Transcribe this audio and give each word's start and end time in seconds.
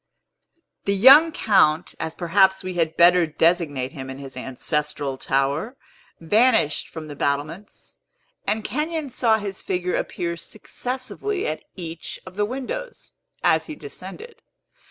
The 0.85 0.95
young 0.95 1.31
Count 1.31 1.93
as 1.99 2.15
perhaps 2.15 2.63
we 2.63 2.73
had 2.73 2.97
better 2.97 3.27
designate 3.27 3.91
him 3.91 4.09
in 4.09 4.17
his 4.17 4.35
ancestral 4.35 5.15
tower 5.15 5.77
vanished 6.19 6.87
from 6.89 7.07
the 7.07 7.15
battlements; 7.15 7.99
and 8.47 8.63
Kenyon 8.63 9.11
saw 9.11 9.37
his 9.37 9.61
figure 9.61 9.93
appear 9.95 10.35
successively 10.37 11.45
at 11.45 11.61
each 11.75 12.19
of 12.25 12.35
the 12.35 12.45
windows, 12.45 13.13
as 13.43 13.67
he 13.67 13.75
descended. 13.75 14.41